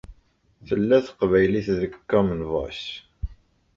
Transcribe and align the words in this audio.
Tella 0.67 0.97
teqbaylit 1.05 1.67
deg 1.79 1.93
Common 2.11 2.41
Voice. 2.51 2.89